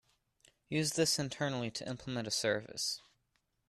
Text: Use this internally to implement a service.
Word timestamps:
Use 0.67 0.93
this 0.93 1.19
internally 1.19 1.69
to 1.69 1.87
implement 1.87 2.27
a 2.27 2.31
service. 2.31 3.03